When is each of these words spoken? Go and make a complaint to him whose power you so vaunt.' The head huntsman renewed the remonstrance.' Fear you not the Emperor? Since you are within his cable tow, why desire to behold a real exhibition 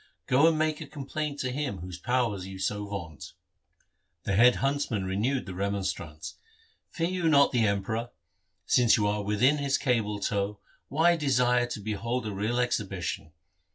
Go 0.25 0.47
and 0.47 0.57
make 0.57 0.81
a 0.81 0.87
complaint 0.87 1.39
to 1.41 1.51
him 1.51 1.77
whose 1.77 1.99
power 1.99 2.35
you 2.43 2.57
so 2.57 2.87
vaunt.' 2.87 3.33
The 4.23 4.33
head 4.35 4.55
huntsman 4.55 5.05
renewed 5.05 5.45
the 5.45 5.53
remonstrance.' 5.53 6.37
Fear 6.95 7.09
you 7.09 7.29
not 7.29 7.51
the 7.51 7.67
Emperor? 7.67 8.09
Since 8.65 8.97
you 8.97 9.05
are 9.05 9.21
within 9.21 9.59
his 9.59 9.77
cable 9.77 10.19
tow, 10.19 10.59
why 10.87 11.15
desire 11.17 11.67
to 11.67 11.79
behold 11.79 12.25
a 12.25 12.31
real 12.33 12.59
exhibition 12.59 13.33